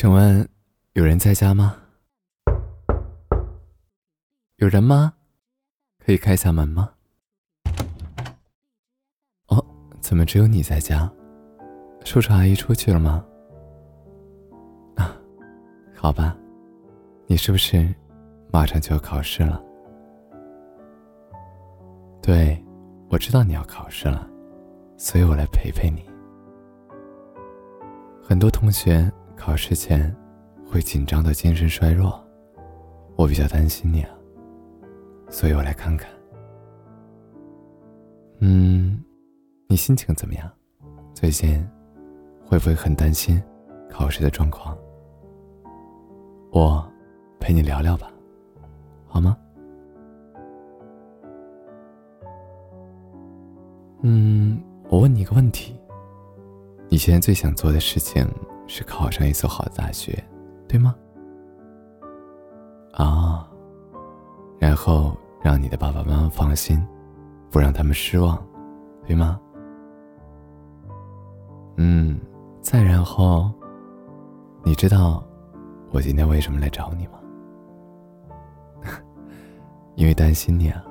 [0.00, 0.48] 请问
[0.92, 1.76] 有人在家吗？
[4.58, 5.14] 有人吗？
[5.98, 6.88] 可以开下门吗？
[9.48, 9.66] 哦，
[10.00, 11.12] 怎么只有你在家？
[12.04, 13.24] 叔叔阿姨出去了吗？
[14.94, 15.18] 啊，
[15.96, 16.36] 好吧，
[17.26, 17.92] 你是不是
[18.52, 19.60] 马上就要考试了？
[22.22, 22.64] 对，
[23.08, 24.30] 我知道你要考试了，
[24.96, 26.08] 所以我来陪陪你。
[28.22, 30.14] 很多同学考试前
[30.68, 32.22] 会紧张的精神衰弱，
[33.16, 34.10] 我比较担心你啊，
[35.30, 36.10] 所以我来看看。
[38.40, 39.02] 嗯，
[39.68, 40.50] 你心情怎么样？
[41.14, 41.66] 最近
[42.44, 43.42] 会不会很担心
[43.88, 44.76] 考试的状况？
[46.50, 46.86] 我
[47.38, 48.10] 陪你聊聊吧，
[49.06, 49.38] 好吗？
[54.02, 55.74] 嗯，我问你一个问题。
[56.90, 58.26] 你现在最想做的事情
[58.68, 60.22] 是考上一所好大学，
[60.68, 60.94] 对吗？
[62.92, 63.48] 啊，
[64.58, 66.80] 然后让你的爸爸妈妈放心，
[67.50, 68.40] 不让他们失望，
[69.06, 69.40] 对吗？
[71.78, 72.20] 嗯，
[72.60, 73.50] 再然后，
[74.62, 75.24] 你知道
[75.90, 77.18] 我今天为什么来找你吗？
[79.96, 80.84] 因为担心你啊。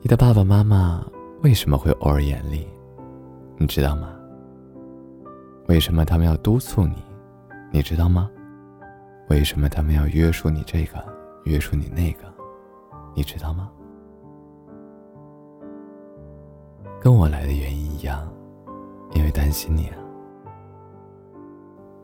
[0.00, 1.04] 你的爸爸妈妈
[1.42, 2.68] 为什么会偶尔严厉？
[3.56, 4.10] 你知道吗？
[5.66, 7.02] 为什么他们要督促你？
[7.72, 8.30] 你知道吗？
[9.28, 11.02] 为什么他们要约束你这个，
[11.44, 12.32] 约束你那个？
[13.14, 13.70] 你知道吗？
[17.00, 18.30] 跟我来的原因一样，
[19.14, 19.96] 因为担心你啊。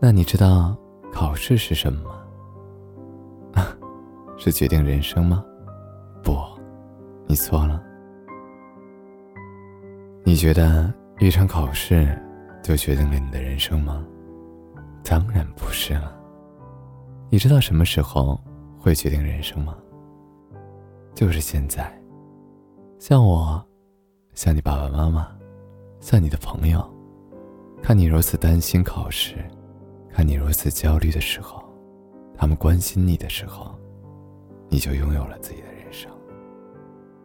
[0.01, 0.77] 那你知道
[1.13, 2.03] 考试是什么
[3.55, 3.67] 吗？
[4.39, 5.45] 是决定人生吗？
[6.23, 6.35] 不，
[7.27, 7.83] 你错了。
[10.25, 10.93] 你觉得？
[11.19, 12.19] 一场考试
[12.63, 14.05] 就决定了你的人生吗？
[15.03, 16.17] 当然不是了。
[17.31, 18.41] 你知道什么时候
[18.79, 19.77] 会决定人生吗？
[21.15, 21.91] 就是现在。
[22.99, 23.65] 像我，
[24.35, 25.29] 像你爸爸妈妈，
[26.01, 26.85] 像你的朋友，
[27.83, 29.37] 看你如此担心考试，
[30.13, 31.65] 看你如此焦虑的时候，
[32.37, 33.75] 他们关心你的时候，
[34.69, 36.11] 你就拥有了自己的人生。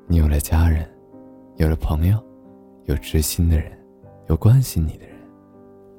[0.08, 0.90] 你有了家人，
[1.58, 2.18] 有了朋友，
[2.86, 3.78] 有知心的人。
[4.28, 5.15] 有关心你的人，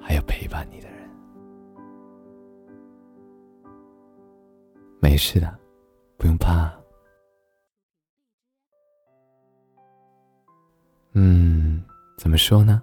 [0.08, 1.10] 还有陪伴你的人，
[5.00, 5.52] 没事的，
[6.16, 6.72] 不用怕。
[11.14, 11.82] 嗯，
[12.16, 12.80] 怎么说呢？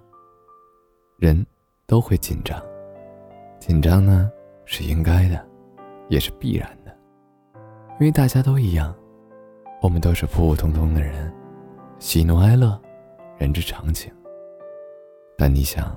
[1.16, 1.46] 人
[1.86, 2.62] 都会紧张，
[3.58, 4.30] 紧张呢
[4.66, 5.48] 是应该的，
[6.10, 6.94] 也是必然的，
[7.92, 8.94] 因为大家都一样，
[9.80, 11.32] 我们都是普普通通的人，
[11.98, 12.78] 喜怒哀乐，
[13.38, 14.12] 人之常情。
[15.38, 15.96] 但你想，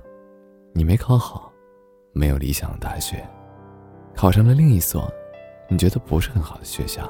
[0.77, 1.51] 你没考好，
[2.13, 3.27] 没有理想的大学，
[4.15, 5.11] 考上了另一所，
[5.67, 7.09] 你觉得不是很好的学校。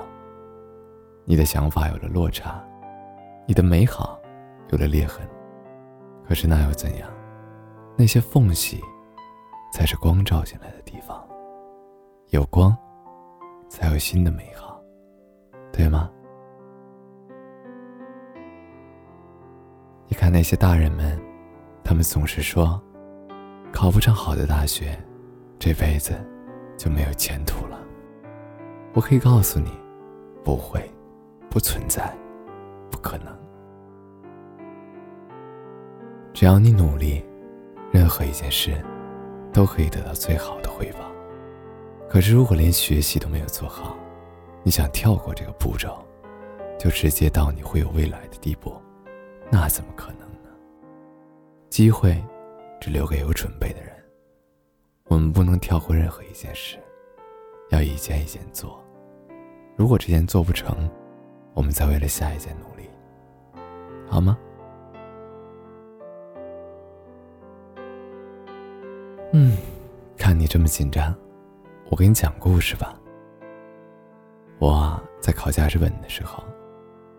[1.25, 2.63] 你的想法有了落差，
[3.45, 4.17] 你的美好
[4.69, 5.27] 有了裂痕。
[6.25, 7.09] 可是那又怎样？
[7.97, 8.79] 那些缝隙，
[9.73, 11.21] 才是光照进来的地方。
[12.29, 12.73] 有光，
[13.67, 14.81] 才有新的美好，
[15.73, 16.09] 对吗？
[20.07, 21.21] 你看那些大人们。
[21.83, 22.81] 他们总是说，
[23.71, 24.97] 考不上好的大学，
[25.59, 26.13] 这辈子
[26.77, 27.79] 就没有前途了。
[28.93, 29.71] 我可以告诉你，
[30.43, 30.81] 不会，
[31.49, 32.15] 不存在，
[32.89, 33.27] 不可能。
[36.33, 37.23] 只要你努力，
[37.91, 38.73] 任何一件事
[39.53, 40.99] 都可以得到最好的回报。
[42.09, 43.95] 可是，如果连学习都没有做好，
[44.63, 46.03] 你想跳过这个步骤，
[46.79, 48.73] 就直接到你会有未来的地步，
[49.51, 50.49] 那怎么可能呢？
[51.69, 52.23] 机会，
[52.89, 53.93] 留给有准备的人。
[55.05, 56.77] 我们不能跳过任何一件事，
[57.69, 58.83] 要一件一件做。
[59.75, 60.89] 如果这件做不成，
[61.53, 62.89] 我们再为了下一件努力，
[64.07, 64.37] 好吗？
[69.33, 69.57] 嗯，
[70.17, 71.15] 看你这么紧张，
[71.89, 72.99] 我给你讲故事吧。
[74.57, 76.43] 我在考驾驶本的时候，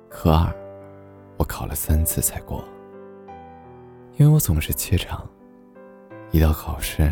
[0.09, 0.53] 科二，
[1.37, 2.65] 我考了三次才过。
[4.17, 5.25] 因为我总是怯场，
[6.31, 7.11] 一到考试，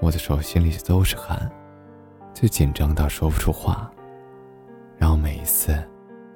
[0.00, 1.50] 我的手心里都是汗，
[2.34, 3.90] 就紧张到说不出话。
[4.98, 5.76] 然后每一次，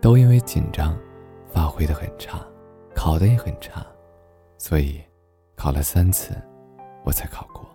[0.00, 0.96] 都因为紧张，
[1.52, 2.40] 发挥的很差，
[2.94, 3.84] 考的也很差，
[4.58, 5.02] 所以
[5.56, 6.34] 考了三次，
[7.04, 7.68] 我才考过。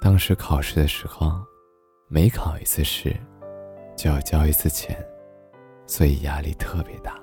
[0.00, 1.32] 当时考试的时候，
[2.08, 3.14] 每考一次试，
[3.96, 4.96] 就要交一次钱，
[5.86, 7.14] 所以压力特别大。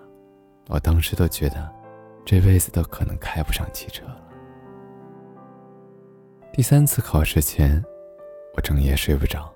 [0.68, 1.80] 我当时都觉得。
[2.26, 4.29] 这辈子都可能开不上汽车了。
[6.52, 7.82] 第三次考试前，
[8.56, 9.54] 我整夜睡不着，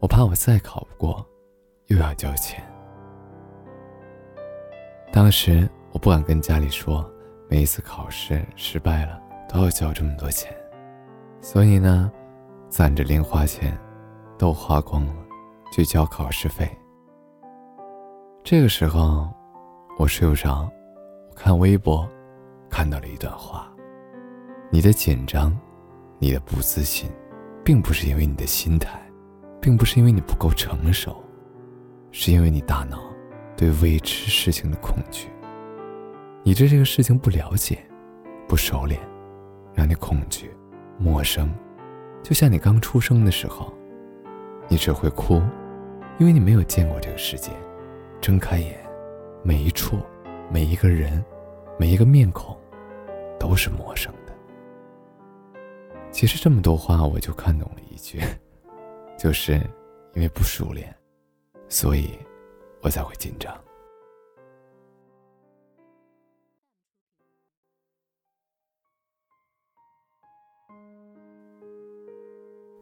[0.00, 1.24] 我怕我再考不过，
[1.86, 2.64] 又要交钱。
[5.12, 7.08] 当时我不敢跟家里说，
[7.48, 10.50] 每一次考试失败了都要交这么多钱，
[11.42, 12.10] 所以呢，
[12.68, 13.78] 攒着零花钱，
[14.38, 15.14] 都花光了，
[15.70, 16.68] 去交考试费。
[18.42, 19.28] 这个时候，
[19.98, 20.68] 我睡不着，
[21.28, 22.08] 我看微博，
[22.70, 23.70] 看到了一段话：
[24.70, 25.56] 你的紧张，
[26.22, 27.10] 你的不自信，
[27.64, 29.02] 并不是因为你的心态，
[29.60, 31.20] 并不是因为你不够成熟，
[32.12, 33.02] 是因为你大脑。
[33.56, 35.26] 对未知事情的恐惧，
[36.44, 37.76] 你对这个事情不了解、
[38.46, 39.00] 不熟练，
[39.74, 40.48] 让你恐惧、
[40.96, 41.52] 陌生。
[42.22, 43.74] 就像你刚出生的时候，
[44.68, 45.42] 你只会哭，
[46.20, 47.50] 因为你没有见过这个世界。
[48.20, 48.78] 睁开眼，
[49.42, 49.98] 每一处、
[50.52, 51.24] 每一个人、
[51.80, 52.56] 每一个面孔，
[53.40, 54.21] 都是陌生的。
[56.12, 58.20] 其实这么多话，我就看懂了一句，
[59.18, 59.54] 就是
[60.14, 60.94] 因为不熟练，
[61.68, 62.18] 所以。
[62.84, 63.56] 我才会紧张。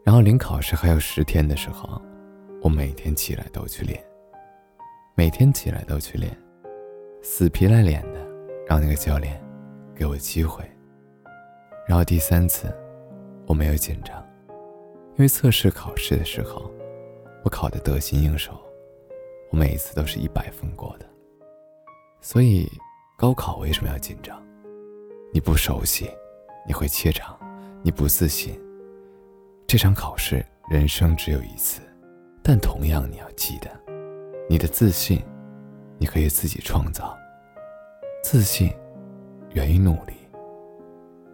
[0.02, 2.00] 然后临考试还有十天的时候，
[2.62, 4.02] 我每天起来都去练，
[5.14, 6.34] 每天起来都去练，
[7.22, 8.26] 死皮赖脸的
[8.66, 9.38] 让那个教练
[9.94, 10.64] 给我机会。
[11.86, 12.74] 然后第三次，
[13.50, 16.70] 我没有紧张，因为测试考试的时候，
[17.42, 18.52] 我考的得心应手。
[19.50, 21.06] 我每一次都是一百分过的，
[22.20, 22.64] 所以
[23.18, 24.40] 高考为什么要紧张？
[25.34, 26.08] 你不熟悉，
[26.64, 27.36] 你会怯场，
[27.82, 28.56] 你不自信。
[29.66, 31.80] 这场考试人生只有一次，
[32.44, 33.68] 但同样你要记得，
[34.48, 35.20] 你的自信，
[35.98, 37.18] 你可以自己创造。
[38.22, 38.72] 自信
[39.54, 40.14] 源于努力，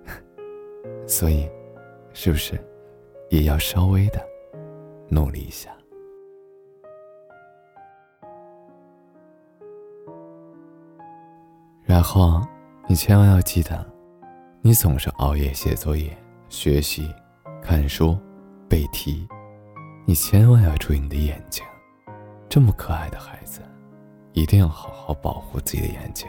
[1.06, 1.46] 所以，
[2.18, 2.58] 是不是
[3.28, 4.26] 也要稍微的
[5.10, 5.70] 努力一下？
[11.84, 12.40] 然后，
[12.88, 13.86] 你千万要记得，
[14.62, 16.10] 你总是熬夜写作业、
[16.48, 17.14] 学习、
[17.62, 18.16] 看书、
[18.66, 19.28] 背题，
[20.06, 21.62] 你千万要注意你的眼睛。
[22.48, 23.60] 这么可爱的孩子，
[24.32, 26.26] 一定要好好保护自己的眼睛。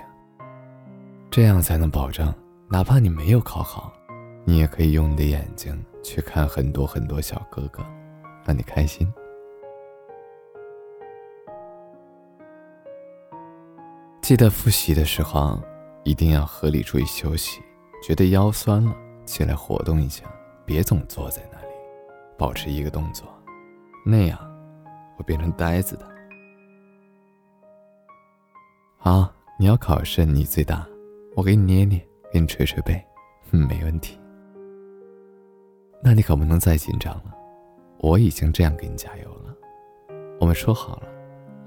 [1.32, 2.32] 这样才能保证，
[2.70, 3.94] 哪怕你没有考好，
[4.50, 7.86] 你也可以用你的眼睛去看很多很多小哥哥，
[8.46, 9.06] 让你开心。
[14.22, 15.62] 记得复习的时候，
[16.06, 17.62] 一定要合理注意休息。
[18.02, 18.96] 觉得腰酸了，
[19.26, 20.24] 起来活动一下，
[20.64, 21.74] 别总坐在那里，
[22.38, 23.28] 保持一个动作，
[24.06, 24.40] 那样
[25.18, 26.08] 会变成呆子的。
[28.98, 29.30] 好，
[29.60, 30.88] 你要考试，你最大，
[31.36, 32.00] 我给你捏捏，
[32.32, 33.04] 给你捶捶背，
[33.52, 34.18] 没问题。
[36.02, 37.36] 那你可不能再紧张了，
[37.98, 39.56] 我已经这样给你加油了。
[40.40, 41.08] 我们说好了，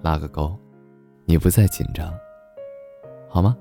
[0.03, 0.57] 拉个钩，
[1.25, 2.13] 你不再紧张。
[3.29, 3.57] 好吗？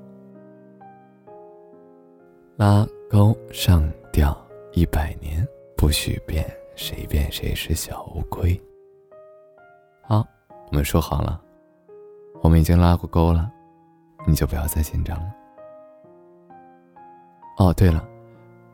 [2.56, 4.38] 拉钩上吊
[4.74, 6.46] 一百年，不许变，
[6.76, 8.60] 谁变谁是小乌龟。
[10.02, 10.26] 好，
[10.70, 11.42] 我们说好了，
[12.42, 13.52] 我们已经拉过钩了，
[14.28, 15.34] 你就不要再紧张了。
[17.58, 18.08] 哦，对了，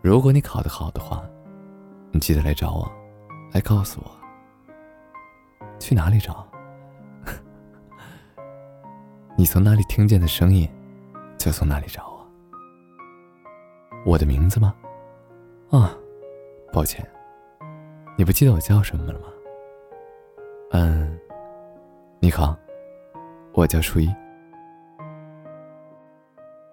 [0.02, 1.24] 如果你考得好的话，
[2.16, 2.90] 你记得来找我，
[3.52, 4.10] 来告诉我。
[5.78, 6.48] 去哪里找？
[9.36, 10.66] 你从哪里听见的声音？
[11.38, 12.26] 就从哪里找我？
[14.06, 14.74] 我的名字吗？
[15.70, 15.94] 啊，
[16.72, 17.06] 抱歉，
[18.18, 19.28] 你不记得我叫什么了吗？
[20.72, 21.20] 嗯，
[22.22, 22.56] 你好，
[23.52, 24.08] 我叫初一。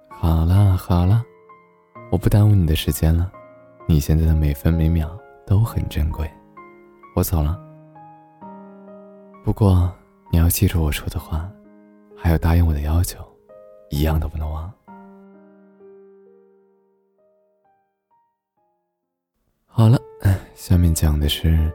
[0.08, 1.20] 好了好了，
[2.12, 3.32] 我不耽误你的时间了，
[3.88, 5.10] 你现在的每分每秒
[5.46, 6.30] 都很珍贵，
[7.14, 7.58] 我走了。
[9.44, 9.92] 不过
[10.30, 11.50] 你要记住我说的话，
[12.16, 13.18] 还要答应我的要求。
[13.90, 14.72] 一样都不能忘。
[19.66, 19.98] 好了，
[20.54, 21.70] 下面讲的是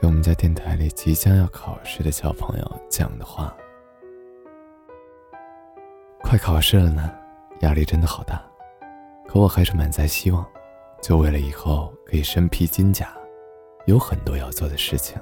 [0.00, 3.52] 给我们家电台里即将要考试的小朋友讲的话。
[6.20, 7.12] 快考试了呢，
[7.62, 8.40] 压力真的好大，
[9.26, 10.46] 可我还是满载希望，
[11.00, 13.08] 就为了以后可以身披金甲，
[13.86, 15.20] 有很多要做的事情。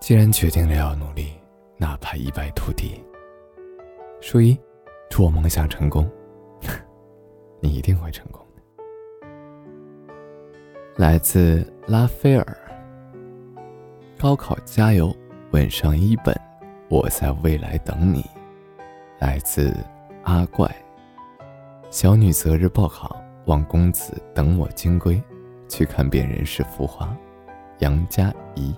[0.00, 1.32] 既然决定了要努力，
[1.76, 3.02] 哪怕一败涂地。
[4.20, 4.58] 初一，
[5.10, 6.10] 祝我梦想成功，
[7.60, 8.62] 你一定会成功的。
[10.96, 12.56] 来自拉斐尔，
[14.18, 15.14] 高考加油，
[15.52, 16.34] 稳上一本，
[16.88, 18.24] 我在未来等你。
[19.18, 19.76] 来自
[20.22, 20.74] 阿怪，
[21.90, 25.20] 小女择日报考，望公子等我金龟，
[25.68, 27.16] 去看遍人世浮华。
[27.78, 28.74] 杨佳怡。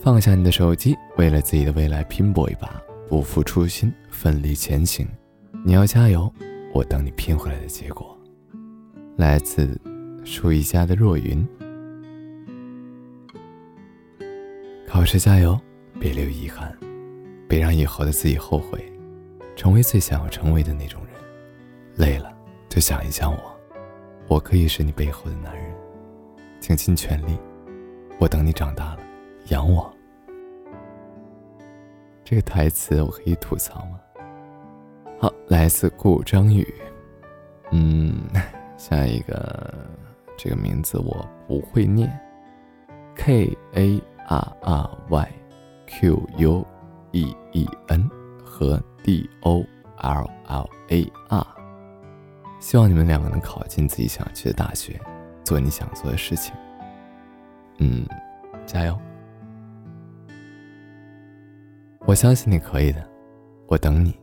[0.00, 5.06] 放下你的手机，为了自己的未来拼搏一把，不负初心，奋力前行。
[5.64, 6.32] 你要加油，
[6.72, 8.18] 我等你拼回来的结果。
[9.16, 9.78] 来自
[10.24, 11.46] 树一家的若云。
[14.88, 15.58] 考试加油，
[16.00, 16.76] 别留遗憾，
[17.46, 18.82] 别让以后的自己后悔，
[19.54, 21.12] 成为最想要成为的那种人。
[21.96, 22.31] 累了
[22.72, 23.60] 就想一想我，
[24.28, 25.76] 我可以是你背后的男人，
[26.58, 27.38] 请尽全力，
[28.18, 29.00] 我等你长大了。
[29.48, 29.92] 养我，
[32.24, 34.00] 这个台词我可以吐槽吗？
[35.20, 36.66] 好，来自顾张宇。
[37.72, 38.22] 嗯，
[38.78, 39.74] 下一个
[40.38, 42.10] 这个名字我不会念
[43.16, 45.32] ，K A R R Y
[45.88, 46.66] Q U
[47.10, 48.10] E E N
[48.42, 49.62] 和 D O
[49.98, 51.46] L L A R。
[52.62, 54.98] 希望你们两个能考进自己想去的大学，
[55.42, 56.54] 做你想做的事情。
[57.78, 58.06] 嗯，
[58.64, 58.96] 加油！
[62.06, 63.04] 我相信你可以的，
[63.66, 64.14] 我等你。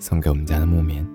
[0.00, 1.06] 送给我们家的木棉。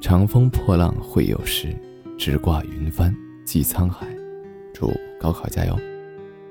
[0.00, 1.76] 长风破浪会有时，
[2.18, 4.06] 直挂云帆济沧海。
[4.72, 5.78] 祝高考加油！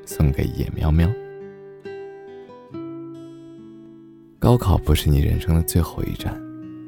[0.05, 1.09] 送给野喵喵。
[4.37, 6.39] 高考不是你人生的最后一站，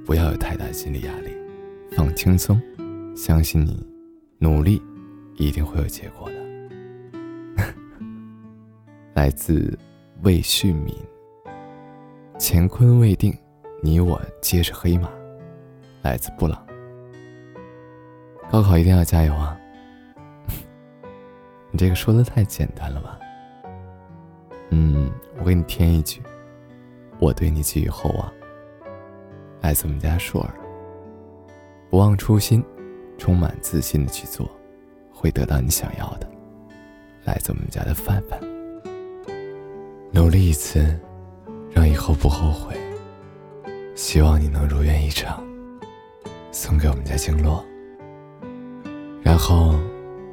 [0.07, 1.35] 不要有太大心理压力，
[1.91, 2.57] 放轻松，
[3.13, 3.85] 相信你，
[4.39, 4.81] 努力
[5.35, 7.65] 一定会有结果的。
[9.13, 9.77] 来自。
[10.23, 10.95] 魏旭敏，
[12.39, 13.31] 乾坤未定，
[13.83, 15.07] 你我皆是黑马。
[16.01, 16.65] 来自布朗，
[18.49, 19.55] 高考一定要加油啊！
[21.69, 23.19] 你这个说的太简单了吧？
[24.71, 26.19] 嗯，我给你添一句，
[27.19, 28.33] 我对你寄予厚望。
[29.61, 30.53] 来自我们家硕儿，
[31.89, 32.63] 不忘初心，
[33.17, 34.49] 充满自信的去做，
[35.11, 36.29] 会得到你想要的。
[37.25, 38.39] 来自我们家的范范。
[40.11, 40.97] 努力一次，
[41.71, 42.75] 让以后不后悔。
[43.95, 45.43] 希望你能如愿以偿，
[46.51, 47.65] 送给我们家经络。
[49.23, 49.75] 然后，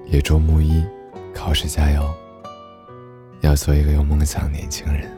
[0.04, 0.84] 也祝木一
[1.34, 2.14] 考试加油，
[3.40, 5.10] 要做一个有梦想的年轻人。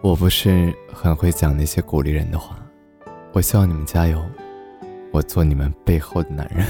[0.00, 2.56] 我不是很会讲那些鼓励人的话，
[3.32, 4.24] 我希望你们加油，
[5.12, 6.64] 我做你们背后的男人。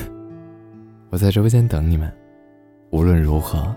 [1.11, 2.13] 我在直播间等你们，
[2.91, 3.75] 无论如何。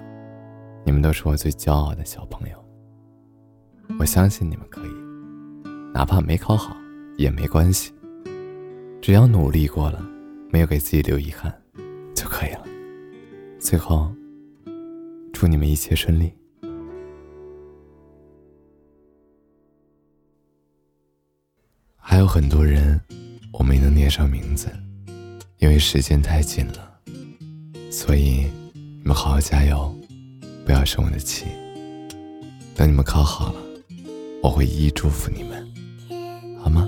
[0.83, 2.57] 你们都是我最骄傲的小朋友，
[3.99, 4.91] 我相信你们可以，
[5.93, 6.75] 哪怕没考好
[7.17, 7.93] 也没关系，
[8.99, 10.03] 只要努力过了，
[10.49, 11.53] 没有给自己留遗憾，
[12.15, 12.63] 就可以了。
[13.59, 14.11] 最后，
[15.31, 16.33] 祝你们一切顺利。
[22.21, 23.01] 有很多人，
[23.51, 24.69] 我没能念上名字，
[25.57, 26.99] 因为时间太紧了，
[27.91, 29.91] 所以你们好好加油。
[30.63, 31.45] 不要生我的气。
[32.75, 33.59] 等你们考好了，
[34.43, 35.67] 我会一一祝福你们，
[36.61, 36.87] 好吗？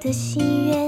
[0.00, 0.87] 的心愿，